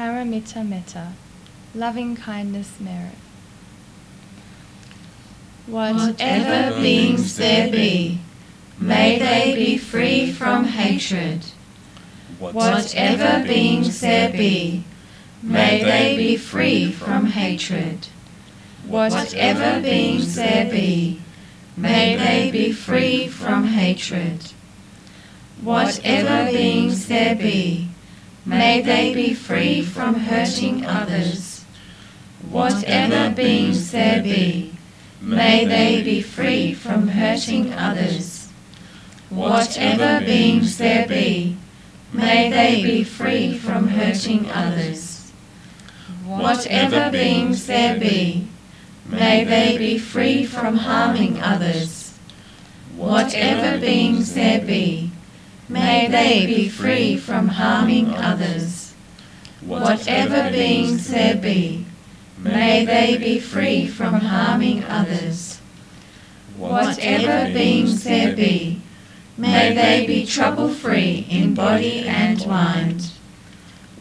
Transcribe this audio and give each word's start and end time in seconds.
paramita 0.00 0.66
metta, 0.66 1.12
loving 1.74 2.16
kindness 2.16 2.80
merit. 2.80 3.18
Whatever 5.66 6.80
beings 6.80 7.36
there 7.36 7.70
be, 7.70 8.18
may 8.80 9.18
they 9.18 9.54
be 9.54 9.76
free 9.76 10.32
from 10.32 10.64
hatred. 10.64 11.44
Whatever 12.38 13.46
beings 13.46 14.00
there 14.00 14.32
be, 14.32 14.84
may 15.42 15.84
they 15.84 16.16
be 16.16 16.36
free 16.38 16.90
from 16.90 17.26
hatred. 17.26 18.08
Whatever 18.86 19.82
beings 19.82 20.34
there 20.34 20.64
be, 20.70 21.20
may 21.76 22.16
they 22.16 22.50
be 22.50 22.72
free 22.72 23.28
from 23.28 23.64
hatred. 23.64 24.52
Whatever 25.60 26.50
beings 26.50 27.06
there 27.08 27.34
be, 27.34 27.89
may 28.44 28.80
they 28.80 29.14
be 29.14 29.34
free 29.34 29.82
from 29.82 30.14
hurting 30.14 30.86
others. 30.86 31.64
Whatever 32.48 33.34
beings 33.34 33.90
there 33.90 34.22
be, 34.22 34.72
may 35.20 35.64
they 35.64 36.02
be 36.02 36.22
free 36.22 36.72
from 36.74 37.08
hurting 37.08 37.72
others. 37.72 38.48
Whatever 39.28 40.24
beings 40.24 40.78
there 40.78 41.06
be, 41.06 41.56
may 42.12 42.50
they 42.50 42.82
be 42.82 43.04
free 43.04 43.56
from 43.56 43.88
hurting 43.88 44.50
others. 44.50 45.30
Whatever 46.24 47.10
beings 47.10 47.66
there 47.66 47.98
be, 47.98 48.48
may 49.06 49.44
they 49.44 49.76
be 49.76 49.98
free 49.98 50.44
from 50.44 50.76
harming 50.76 51.40
others. 51.40 52.14
Whatever 52.96 53.78
beings 53.78 54.34
there 54.34 54.60
be, 54.60 55.10
may 55.70 56.08
they 56.08 56.46
be 56.46 56.68
free 56.68 57.16
from 57.16 57.46
harming 57.48 58.12
others. 58.14 58.92
Whatever 59.60 60.50
beings 60.50 61.08
there 61.08 61.36
be, 61.36 61.86
may 62.36 62.84
they 62.84 63.16
be 63.16 63.38
free 63.38 63.86
from 63.86 64.14
harming 64.14 64.82
others. 64.84 65.60
Whatever 66.56 67.52
beings 67.52 68.02
there 68.02 68.34
be, 68.34 68.82
may 69.38 69.72
they 69.72 70.06
be 70.06 70.26
trouble-free 70.26 71.26
in 71.30 71.54
body 71.54 72.00
and 72.00 72.44
mind. 72.46 73.12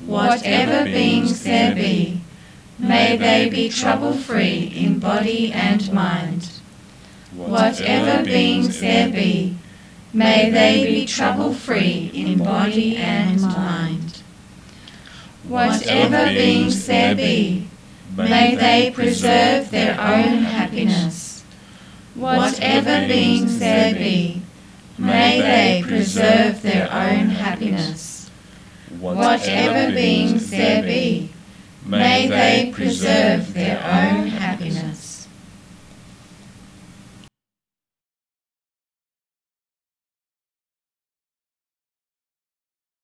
Whatever 0.05 0.85
beings 0.85 1.43
there 1.43 1.75
be, 1.75 2.21
may 2.79 3.15
they 3.15 3.47
be 3.47 3.69
trouble-free 3.69 4.73
in 4.75 4.97
body 4.97 5.51
and 5.51 5.93
mind. 5.93 6.49
Whatever 7.35 8.25
beings 8.25 8.79
there 8.79 9.09
be, 9.09 9.55
may 10.13 10.49
they 10.49 10.85
be 10.85 11.05
trouble-free 11.05 12.11
in 12.13 12.37
body 12.37 12.97
and 12.97 13.41
mind. 13.41 14.23
Whatever 15.47 16.25
beings 16.27 16.85
there 16.85 17.15
be, 17.15 17.67
may 18.15 18.55
they 18.55 18.91
preserve 18.91 19.71
their 19.71 19.99
own 19.99 20.43
happiness. 20.43 21.43
Whatever 22.15 23.07
beings 23.07 23.59
there 23.59 23.93
be, 23.93 24.41
may 24.97 25.39
they 25.39 25.83
preserve 25.87 26.61
their 26.61 26.91
own 26.91 27.29
happiness. 27.29 28.29
Whatever 28.99 29.93
beings 29.93 30.49
there 30.49 30.83
be, 30.83 31.31
may 31.85 32.27
they 32.27 32.71
preserve 32.73 33.53
their 33.53 33.81
own. 33.83 34.28